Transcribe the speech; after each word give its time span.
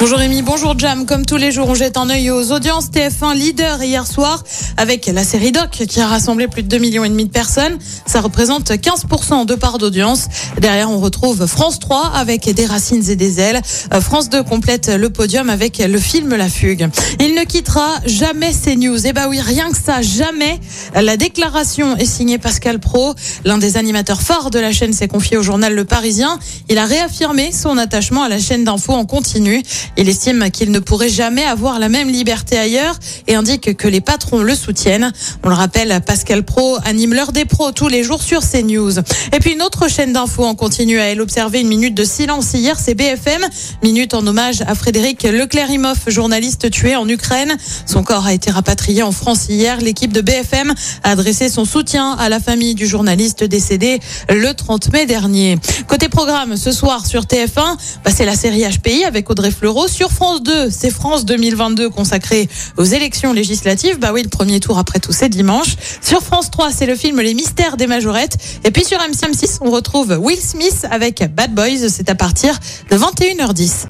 Bonjour 0.00 0.16
Rémi, 0.16 0.40
bonjour 0.40 0.78
Jam. 0.78 1.04
Comme 1.04 1.26
tous 1.26 1.36
les 1.36 1.52
jours, 1.52 1.68
on 1.68 1.74
jette 1.74 1.98
un 1.98 2.08
œil 2.08 2.30
aux 2.30 2.52
audiences. 2.52 2.86
TF1 2.86 3.34
leader 3.34 3.82
hier 3.82 4.06
soir 4.06 4.42
avec 4.78 5.04
la 5.04 5.24
série 5.24 5.52
Doc 5.52 5.68
qui 5.72 6.00
a 6.00 6.06
rassemblé 6.06 6.48
plus 6.48 6.62
de 6.62 6.68
2 6.68 6.78
millions 6.78 7.04
et 7.04 7.10
demi 7.10 7.26
de 7.26 7.30
personnes. 7.30 7.76
Ça 8.06 8.22
représente 8.22 8.70
15% 8.70 9.44
de 9.44 9.54
part 9.54 9.76
d'audience. 9.76 10.28
Derrière, 10.58 10.90
on 10.90 11.00
retrouve 11.00 11.46
France 11.46 11.80
3 11.80 12.12
avec 12.14 12.48
des 12.48 12.64
racines 12.64 13.10
et 13.10 13.14
des 13.14 13.40
ailes. 13.40 13.60
Euh, 13.92 14.00
France 14.00 14.30
2 14.30 14.42
complète 14.42 14.88
le 14.88 15.10
podium 15.10 15.50
avec 15.50 15.76
le 15.76 15.98
film 15.98 16.34
La 16.34 16.48
Fugue. 16.48 16.88
Il 17.20 17.34
ne 17.34 17.44
quittera 17.44 17.90
jamais 18.06 18.54
ces 18.54 18.76
news. 18.76 19.06
Eh 19.06 19.12
bah 19.12 19.26
oui, 19.28 19.38
rien 19.38 19.70
que 19.70 19.76
ça, 19.76 20.00
jamais. 20.00 20.60
La 20.94 21.18
déclaration 21.18 21.94
est 21.98 22.06
signée 22.06 22.38
Pascal 22.38 22.80
Pro. 22.80 23.14
L'un 23.44 23.58
des 23.58 23.76
animateurs 23.76 24.22
phares 24.22 24.48
de 24.48 24.60
la 24.60 24.72
chaîne 24.72 24.94
s'est 24.94 25.08
confié 25.08 25.36
au 25.36 25.42
journal 25.42 25.74
Le 25.74 25.84
Parisien. 25.84 26.38
Il 26.70 26.78
a 26.78 26.86
réaffirmé 26.86 27.52
son 27.52 27.76
attachement 27.76 28.22
à 28.22 28.30
la 28.30 28.38
chaîne 28.38 28.64
d'infos 28.64 28.94
en 28.94 29.04
continu. 29.04 29.62
Il 29.96 30.08
estime 30.08 30.50
qu'il 30.50 30.70
ne 30.70 30.78
pourrait 30.78 31.08
jamais 31.08 31.44
avoir 31.44 31.78
la 31.78 31.88
même 31.88 32.08
liberté 32.08 32.58
ailleurs 32.58 32.98
et 33.26 33.34
indique 33.34 33.76
que 33.76 33.88
les 33.88 34.00
patrons 34.00 34.42
le 34.42 34.54
soutiennent. 34.54 35.12
On 35.44 35.48
le 35.48 35.54
rappelle, 35.54 36.00
Pascal 36.06 36.44
Pro 36.44 36.78
anime 36.84 37.14
l'heure 37.14 37.32
des 37.32 37.44
pros 37.44 37.72
tous 37.72 37.88
les 37.88 38.02
jours 38.02 38.22
sur 38.22 38.40
CNews. 38.40 38.98
Et 39.32 39.40
puis 39.40 39.52
une 39.52 39.62
autre 39.62 39.88
chaîne 39.88 40.12
d'infos 40.12 40.44
en 40.44 40.54
continu 40.54 40.98
a 41.00 41.04
elle 41.04 41.20
observé 41.20 41.60
une 41.60 41.68
minute 41.68 41.94
de 41.94 42.04
silence 42.04 42.52
hier, 42.54 42.78
c'est 42.78 42.94
BFM. 42.94 43.42
Minute 43.82 44.14
en 44.14 44.26
hommage 44.26 44.62
à 44.66 44.74
Frédéric 44.74 45.22
Leclerimoff, 45.22 46.08
journaliste 46.08 46.70
tué 46.70 46.96
en 46.96 47.08
Ukraine. 47.08 47.56
Son 47.86 48.02
corps 48.02 48.26
a 48.26 48.32
été 48.32 48.50
rapatrié 48.50 49.02
en 49.02 49.12
France 49.12 49.46
hier. 49.48 49.78
L'équipe 49.80 50.12
de 50.12 50.20
BFM 50.20 50.72
a 51.02 51.10
adressé 51.10 51.48
son 51.48 51.64
soutien 51.64 52.12
à 52.12 52.28
la 52.28 52.40
famille 52.40 52.74
du 52.74 52.86
journaliste 52.86 53.44
décédé 53.44 54.00
le 54.28 54.52
30 54.52 54.92
mai 54.92 55.06
dernier. 55.06 55.58
Côté 55.88 56.08
programme, 56.08 56.56
ce 56.56 56.72
soir 56.72 57.06
sur 57.06 57.22
TF1, 57.22 57.76
bah, 58.04 58.10
c'est 58.14 58.24
la 58.24 58.34
série 58.34 58.62
HPI 58.62 59.04
avec 59.04 59.28
Audrey 59.30 59.50
Fleurot. 59.50 59.79
Sur 59.88 60.10
France 60.10 60.42
2, 60.42 60.70
c'est 60.70 60.90
France 60.90 61.24
2022 61.24 61.90
consacré 61.90 62.48
aux 62.76 62.84
élections 62.84 63.32
législatives. 63.32 63.98
Bah 63.98 64.10
oui, 64.12 64.22
le 64.22 64.28
premier 64.28 64.60
tour 64.60 64.78
après 64.78 65.00
tout, 65.00 65.12
c'est 65.12 65.28
dimanche. 65.28 65.76
Sur 66.00 66.22
France 66.22 66.50
3, 66.50 66.70
c'est 66.70 66.86
le 66.86 66.96
film 66.96 67.20
Les 67.20 67.34
Mystères 67.34 67.76
des 67.76 67.86
Majorettes. 67.86 68.36
Et 68.64 68.70
puis 68.70 68.84
sur 68.84 68.98
MC6, 68.98 69.58
on 69.60 69.70
retrouve 69.70 70.18
Will 70.20 70.38
Smith 70.38 70.86
avec 70.90 71.24
Bad 71.34 71.54
Boys. 71.54 71.88
C'est 71.88 72.08
à 72.10 72.14
partir 72.14 72.58
de 72.90 72.96
21h10. 72.96 73.86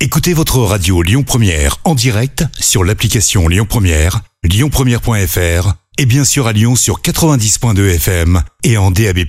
Écoutez 0.00 0.34
votre 0.34 0.58
radio 0.58 1.02
Lyon 1.02 1.22
Première 1.22 1.78
en 1.84 1.94
direct 1.94 2.44
sur 2.58 2.84
l'application 2.84 3.48
Lyon 3.48 3.66
Première, 3.68 4.20
lyonpremière.fr 4.42 5.74
et 5.98 6.06
bien 6.06 6.24
sûr 6.24 6.46
à 6.46 6.52
Lyon 6.52 6.76
sur 6.76 7.00
90.2 7.00 7.94
FM 7.94 8.42
et 8.64 8.76
en 8.76 8.90
DAB+. 8.90 9.20